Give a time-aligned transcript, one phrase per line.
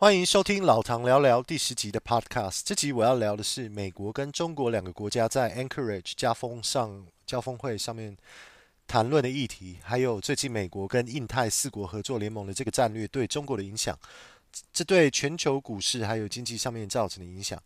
[0.00, 2.60] 欢迎收听老唐聊聊第十集的 Podcast。
[2.64, 8.16] 这集我要聊的是美国跟中国两个国家在 Anchorage 交锋上交锋会上面
[8.86, 13.98] 谈论的议题，还有最近美国跟印太四国合作联盟的这个战略对中国的影响，
[14.72, 17.60] 这对全球股市还有经济上面造成的影响。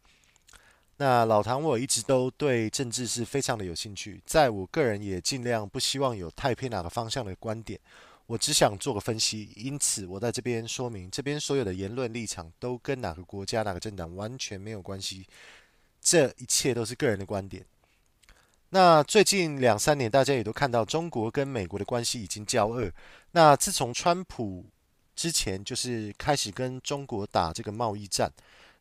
[0.97, 7.79] 那老唐我一直都对政治是非常的有兴趣，在我个人也尽量不希望有太偏哪个方向的观点。
[8.33, 15.27] 我只想做个分析，因此我在这边说明，这边所有的言论立场都跟哪个国家、哪个政党完全没有关系，
[16.01, 17.63] 这一切都是个人的观点。
[18.71, 22.91] 那最近两三年，大家也都看到中国跟美国的关系已经交恶。
[23.33, 24.65] 那自从川普
[25.15, 28.33] 之前就是开始跟中国打这个贸易战，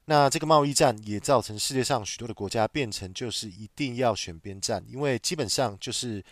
[0.05, 6.23] 那这个贸易战也造成世界上许多的国家变成就是一定要选边站，因为基本上就是。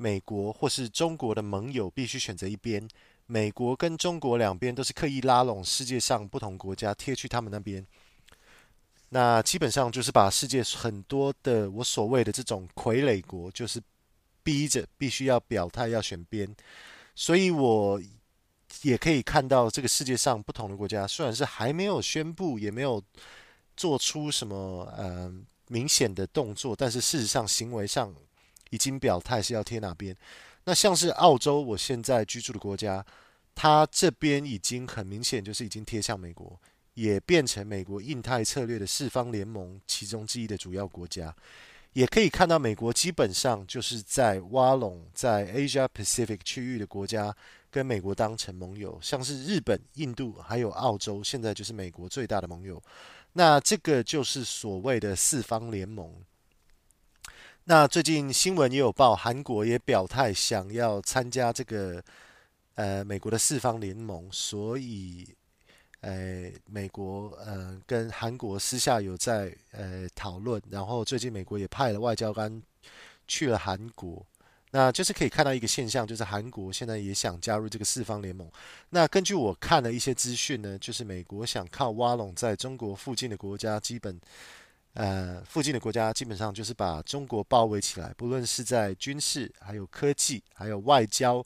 [0.00, 2.88] 美国或是中国的盟友必须选择一边。
[3.26, 7.86] 美国跟中国两边都是刻意拉拢世界上不同国家贴去他们那边。
[9.10, 13.78] 那基本上就是把世界很多的我所谓的这种傀儡国，就是
[14.42, 16.48] 逼着必须要表态要选边。
[17.14, 18.00] 所以我
[18.80, 23.02] 也可以看到这个世界上不同的国家，虽然是还没有宣布，也没有
[23.76, 25.30] 做出什么呃
[25.68, 28.14] 明显的动作，但是事实上行为上。
[28.70, 30.16] 已经表态是要贴哪边，
[30.64, 33.04] 那像是澳洲，我现在居住的国家，
[33.54, 36.58] 它这边已经很明显就是已经贴向美国，
[36.94, 41.34] 也变成美国印太策略的四方联盟其中之一的主要国家。
[41.92, 47.34] 也可以看到，美国基本上就是在挖拢在 Asia Pacific 区域的国家，
[47.68, 52.80] 跟美国当成盟友，像是日本、印度还有澳洲，现在就是美国最大的盟友。
[53.32, 56.14] 那这个就是所谓的四方联盟。
[57.64, 62.02] 那最近新闻也有报，韩国也表态想要参加这个
[62.74, 65.28] 呃美国的四方联盟，所以
[66.00, 72.60] 呃美国呃跟韩国私下有在呃讨论，然后最近美国也派了外交官
[73.28, 74.26] 去了韩国，
[74.72, 78.50] 那就是可以看到一个现象，就是韩国现在也想加入这个四方联盟。
[78.88, 84.20] 那根据我看了一些资讯呢，就是美国想靠挖拢在中国附近的国家，基本。
[84.94, 91.44] 呃，附近的国家基本上就是把中国包围起来，不论是在军事、还有科技、还有外交，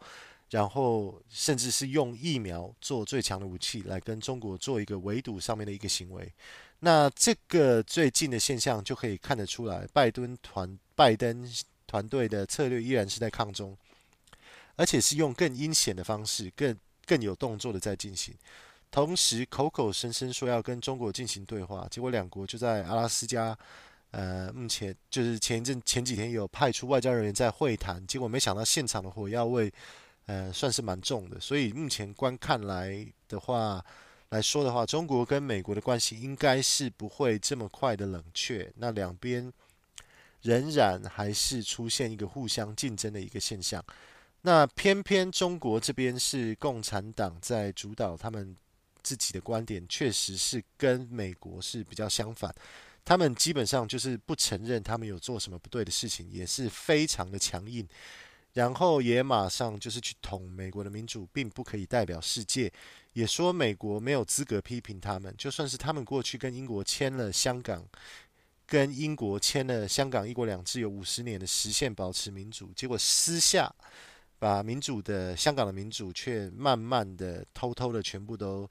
[0.51, 6.33] 然后甚至是用疫苗做最强的武器来跟中国做一个围堵上面的一个行为。
[6.81, 11.47] 那这个最近的现象就可以看得出来，拜登团拜登
[11.87, 13.77] 团队的策略依然是在抗中，
[14.77, 18.35] 而且是用更阴险的方式，更更有动作的在进行。
[18.95, 23.59] 同时，口口声声说要跟中国进行对话，结果两国就在阿拉斯加，
[24.13, 29.69] 呃，目前就是前一阵前几天有派出外交人员在会谈，结果没想到现场的火药味，
[30.27, 31.41] 呃，算是蛮重的。
[31.41, 33.85] 所以目前观看来的话
[34.29, 39.53] 来说的话，中国跟美国的关系应该是不会这么快的冷却，那两边
[40.43, 43.85] 仍然还是出现一个互相竞争的一个现象。
[44.43, 48.55] 那偏偏中国这边是共产党在主导他们。
[49.05, 52.53] 自己的观点确实是跟美国是比较相反，
[53.05, 57.87] 他们基本上就是不承认他们有做什么不对的事情，也是非常的强硬，
[58.55, 62.73] 然后也马上就是去捅美国的民主并不可以代表世界，
[63.13, 67.87] 也说美国没有资格批评他们，就算是他们过去跟英国签了香港，
[68.67, 73.71] 跟英国签了香港一国两制有五十年的实现保持民主，结果私下
[74.39, 78.67] 把民主的香港的民主却慢慢的偷偷的全部都。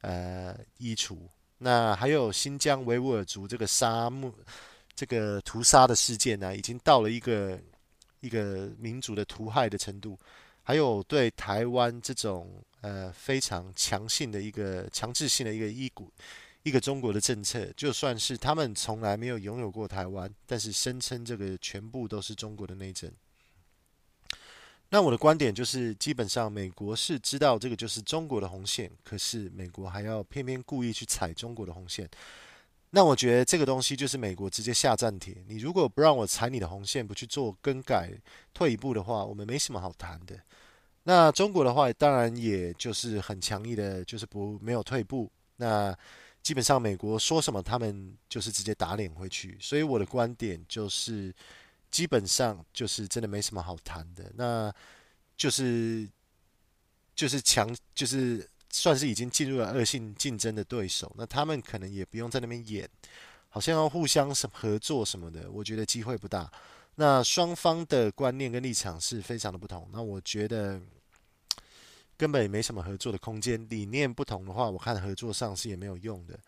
[0.00, 1.18] 呃，衣橱。
[1.58, 4.32] 那还有新疆维吾尔族这个杀戮、
[4.94, 7.60] 这个屠杀的事件呢、已经到了一个
[8.20, 10.18] 一个民族的屠害的程度。
[10.62, 16.12] 还有对台湾这种呃非常强性的一个强制性的一个一股
[16.62, 23.10] 一个中国的政策，就算是他们从来没有拥有过台湾，但是声称这个全部都是中国的内政。
[24.92, 32.10] 那我的观点就是，基本上美国是知道这个就是中国的红线，可是美国还要偏偏故意去踩中国的红线。
[32.90, 35.44] 那我觉得这个东西就是美国直接下战帖。
[35.46, 38.10] 你如果不让我踩你的红线，不去做更改，
[38.52, 40.36] 退一步的话，我们没什么好谈的。
[41.04, 45.30] 那中国的话，当然也就是很强硬的，就是不没有退步。
[45.58, 45.96] 那
[46.42, 49.56] 基本上美国说什么，他们就是直接打脸回去。
[49.60, 51.32] 所以我的观点就是。
[51.90, 54.72] 基本上就是真的没什么好谈的，那
[55.36, 56.08] 就是
[57.14, 62.88] 就是强，就是算是已经进入了恶性竞争的对手，那他们可能也不用在那边演，
[63.48, 66.50] 好像要互相什合作什么的，我觉得机会不大。
[66.96, 70.80] 那双方的观念跟立场是非常的不同，那我觉得
[72.16, 73.66] 根本也没什么合作的空间。
[73.70, 76.38] 理念不同的话，我看合作上是也没有用的。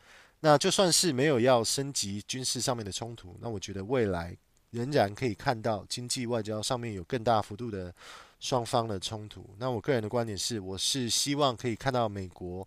[0.41, 4.37] 那就算是没有要升级军事上面的冲突，那我觉得未来
[4.73, 7.95] 仍然可以看到经济外交上面有更大幅度的
[8.41, 9.49] 双方的冲突。
[9.59, 12.67] 那我个人的观点是，我是希望可以看到美国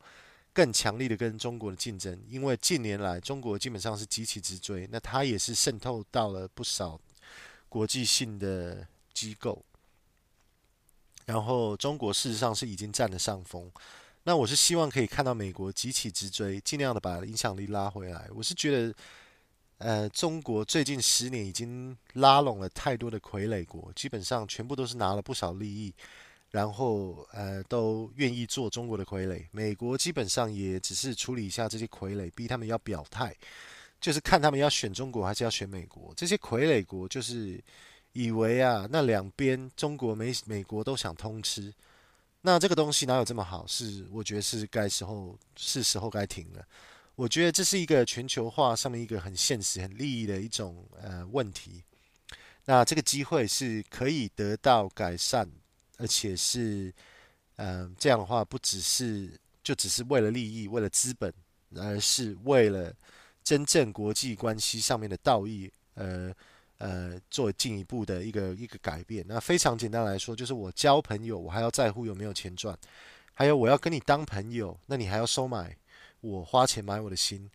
[0.53, 6.97] 更强力的跟中国的竞争，因为近年来中国基本上是急起直追，那它也是渗透到了不少
[7.67, 9.61] 国际性的机构，
[11.25, 13.69] 然后中国事实上是已经占了上风。
[14.23, 18.27] 那我是希望可以看到美国急起直追，尽量的把影响力拉回来。
[18.33, 18.95] 我是觉得，
[19.77, 25.93] 呃，中国最近十年已经拉拢了太多的傀儡国，基本上全部都是拿了不少利益，
[26.51, 29.45] 然后呃都愿意做中国的傀儡。
[29.51, 33.35] 美国基本上也只是处理一下这些傀儡，逼他们要表态，
[33.99, 36.13] 就是看他们要选中国还是要选美国。
[36.15, 37.61] 这些傀儡国就是
[38.13, 41.73] 以为啊，那两边中国、美美国都想通吃。
[42.41, 43.67] 那这个东西哪有这么好？
[43.67, 46.65] 是我觉得是该时候是时候该停了。
[47.15, 51.83] 我觉得这是一个全球化上面一个很现实、很利益的一种呃问题。
[52.65, 55.49] 那这个机会是可以得到改善，
[55.97, 56.93] 而且是
[57.57, 59.31] 嗯、这样的话，不只是
[59.63, 61.33] 就只是为了利益、为了资本，
[61.75, 62.93] 而是为了
[63.43, 66.33] 真正国际关系上面的道义呃。
[66.77, 69.23] 呃，做进一步的一个一个改变。
[69.25, 72.75] 那非常简单来说，就是我交朋友，我还要在乎有没有钱赚；
[73.33, 75.73] 还有我要跟你当朋友，那你还要收买
[76.25, 77.49] 我花钱买我的心，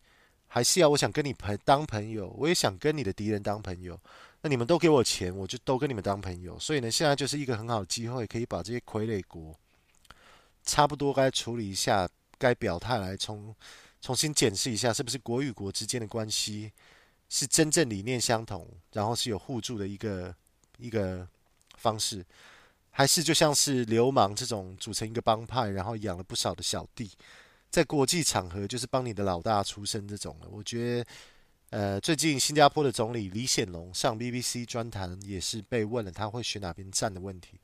[0.47, 3.99] 还是要我想跟你朋当朋友，我也想跟你的敌人当朋友。
[4.43, 6.59] 那你们都给我钱，我就都跟你们当朋友。
[6.59, 9.55] 所以呢，现在就是一个很好的机会，可以把这些傀儡国
[10.65, 12.09] 差不多该处理一下，
[12.39, 13.55] 该表态来重
[14.01, 16.73] 重新检视一下，是不是国与国之间的关系。
[17.33, 20.35] 是真正理念相同，然后是有互助的一个
[20.79, 21.25] 一个
[21.77, 22.27] 方式，
[22.91, 27.09] 还是就像是流氓这种组成一个帮派，然后养了不少的小弟，
[27.71, 30.49] 在国际场合就是帮你的老大出声这种了。
[30.51, 31.11] 我觉得，
[31.71, 37.61] 呃，最近新加坡的总理李显龙上 BBC 专谈也是被问了他会选哪边站的问题，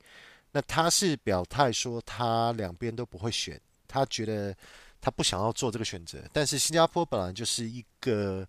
[0.51, 4.55] 那他是表态说他两边都不会选，他觉得
[4.99, 8.47] 他不想要做这个选择，但是新加坡本来就是一个。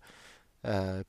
[0.61, 1.01] 呃，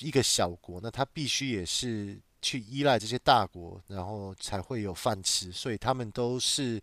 [0.00, 6.80] 一个小国，那他必须也是去依赖这些大国，然后才会有饭吃，所以他们都是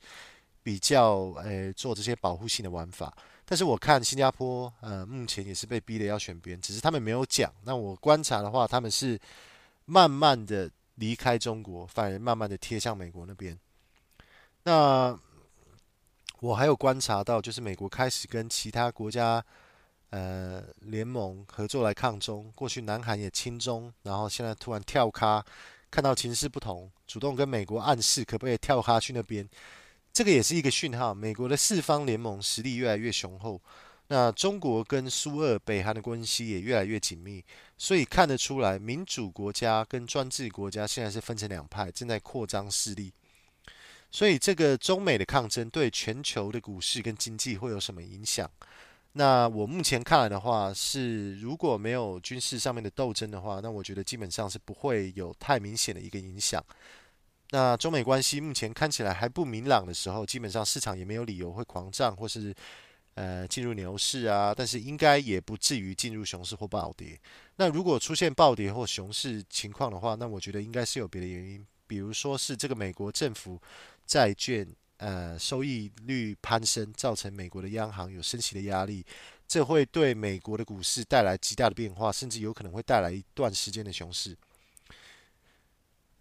[0.66, 3.16] 比较呃做这些保护性的玩法。
[3.46, 7.54] 但是我看新加坡，呃，目前也是被逼的要选边，只是他们没有讲。
[7.64, 9.20] 那我观察的话，他们是
[9.86, 13.56] 慢慢的离开中国，反而慢慢的贴向美国那边。
[14.64, 15.16] 那
[16.40, 19.46] 我还有观察到，就是美国开始跟其他国家。
[20.12, 25.44] 呃，联盟合作来抗中，过去南韩也亲中，然后现在突然跳咖，
[25.92, 29.46] 看到情势不同，主动跟美国暗示可不可以跳咖去那边，
[30.16, 31.14] 这个也是一个讯号。
[31.14, 33.62] 美国的四方联盟实力越来越雄厚，
[34.08, 37.44] 那中国跟苏俄、北韩的关系也越来越紧密，
[37.78, 43.12] 所以看得出来，民主国家跟专制国家现在是分成两派，正在扩张势力。
[44.10, 48.50] 所以这个中美的抗争对全球的股市跟经济会有什么影响？
[49.12, 56.64] 那我目前看来的话，是如果没有军事上面的斗争的话，那我觉得基本上是不会有太明显的一个影响。
[57.51, 62.53] 那中美关系目前看起来还不明朗的时候，基本上市场也没有理由会狂涨或是
[63.13, 67.19] 呃进入牛市啊，但是应该也不至于进入熊市或暴跌。
[67.57, 73.61] 那如果出现暴跌或熊市情况的话，那我觉得应该是有别的原因，比如说是这个美国政府
[74.06, 74.68] 债券。
[74.97, 79.06] 呃，收益率攀升，造成美国的央行有升息的压力，
[79.45, 84.33] 这会对美国的股市带来极大的变化，甚至有可能会带来一段时间的熊市。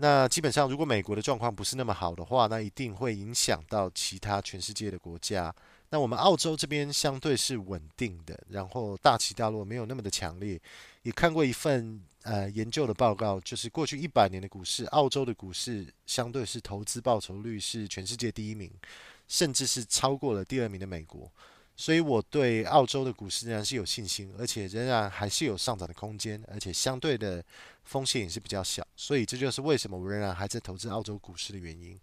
[0.04, 5.50] 那基本上，如果美国的状况不是那么好的话，那一定会影响到其他全世界的国家。
[5.88, 10.60] 那我们澳洲这边相对是稳定的，然后大起大落没有那么的强烈。
[11.04, 18.70] 也看过一份呃研究的报告，就是过去一百年的股市，澳洲的股市相对是投资报酬率是全世界第一名，
[19.26, 21.32] 甚至是超过了第二名的美国。
[21.76, 27.44] 所以我对澳洲的股市仍然是有信心，而且仍然还是有上涨的空间，而且相对的
[27.84, 28.86] 风险也是比较小。
[28.96, 31.98] 所以这就是为什么我仍然还在投资澳洲股市的原因。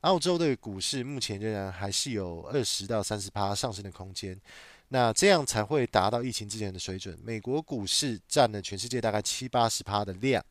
[0.00, 4.40] 澳洲的股市目前仍然还是有二十到三十趴上升的空间，
[4.88, 7.18] 那这样才会达到疫情之前的水准。
[7.22, 10.42] 美国股市占了全世界大概七八十趴的量，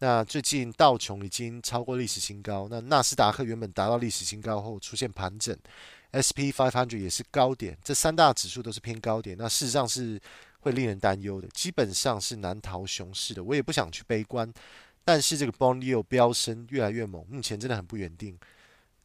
[0.00, 5.56] 那最近道琼已经超过历史新高，那纳斯达克原本达到历史新高后出现盘整
[6.12, 10.20] ，SP 500也是高点，这三大指数都是偏高点，那事实上是
[10.60, 13.42] 会令人担忧的，基本上是难逃熊市的。
[13.42, 14.52] 我也不想去悲观。
[15.04, 18.38] 但是这个 bond yield 飙升越来越猛，目前真的很不稳定。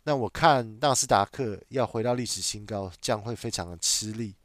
[0.04, 4.36] 那我看纳斯达克要回到历史新高，将会非常的吃力。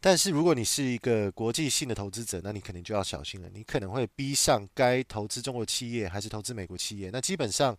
[0.00, 3.50] 但是如果你是一个国际性的投资者，那你肯定就要小心了。
[3.52, 7.10] 你可能会逼上该投资中国企业还是投资美国企业？
[7.12, 7.76] 那基本上，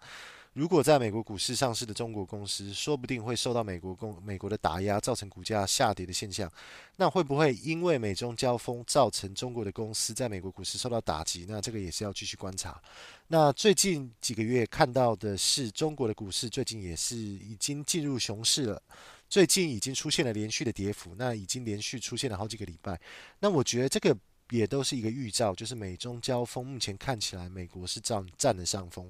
[0.53, 6.51] 如果在美国股市上市的中国公司，说不定会受到美国公美国的打压，造成股价下跌的现象。
[6.97, 11.45] 那会不会因为美中交锋造成中国的公司在美国股市受到打击？
[11.47, 12.81] 那这个也是要继续观察。
[13.27, 18.81] 那最近几个月看到的是，中国的股市最近也是已经进入熊市了。
[19.29, 22.99] 最近已经出现了连续的跌幅，那已经连续出现了好几个礼拜。
[23.39, 24.13] 那我觉得这个
[24.49, 29.09] 也都是一个预兆，就是美中交锋目前看起来美国是占占了上风。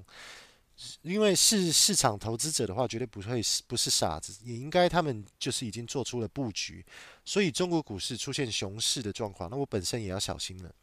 [1.02, 6.84] 因为是市场投资者的话，绝对不会不是傻子，也应该他们就是已经做出了布局。
[7.24, 10.74] 所以中国股市出现熊市的状况，那我本身也要小心了。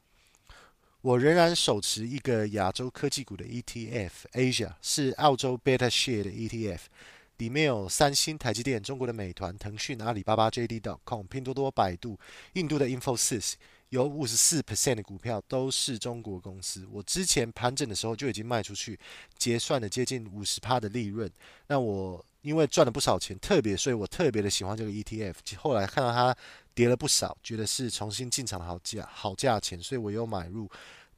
[1.01, 6.79] 我仍然手持一个亚洲科技股的 ETF，Asia 是澳洲 Beta Share 的 ETF。
[7.39, 12.19] 里面有三星、台积电、中国的美团、腾讯、阿里巴巴、JD.com、拼多多、百度、
[12.53, 13.53] 印度的 Infosys，
[13.89, 16.85] 有五十四 percent 的股票都是中国公司。
[16.91, 18.99] 我之前盘整的时候就已经卖出去，
[19.37, 21.31] 结算了接近五十趴的利润。
[21.67, 25.35] 那我因为赚了不少钱，特别所以我特别的喜欢这个 ETF。
[25.55, 26.35] 后来看到它
[26.73, 30.69] 跌了不少，觉得是重新进场的好价好价钱，所以我又买入。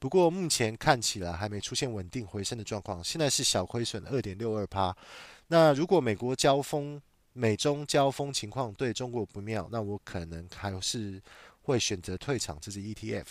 [0.01, 4.98] 不过目前看起来还没出现稳定回升的状况，现在是小亏损二点六二趴。
[5.46, 7.00] 那如果美国交锋、
[7.34, 11.22] 美中交锋情况对中国不妙，那我可能还是
[11.62, 13.25] 会选择退场这支 ETF。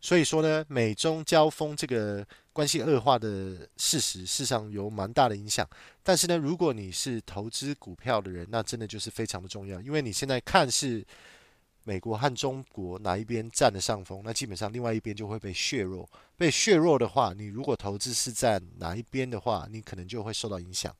[0.00, 5.68] 所以说呢，美中交锋这个关系恶化的事实，事实上有蛮大的影响。
[6.02, 11.04] 但是呢，如果你是投资股票的人，那真的就是非常的重要，因为你现在看是。
[11.86, 16.08] 美国和中国哪一边占了上风，那基本上另外一边就会被削弱。
[16.36, 20.92] 被削弱的话，你如果投资是在哪一边的话，你可能就会受到影响。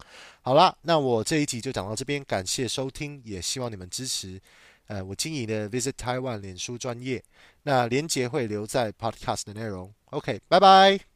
[0.43, 4.41] 好了，那我这一集就讲到这边，感谢收听，也希望你们支持。
[4.87, 7.21] 呃，我经营的 Visit Taiwan 脸书专业，
[7.65, 9.93] 那连结会留在 Podcast 的内容。
[10.11, 11.16] OK，拜拜。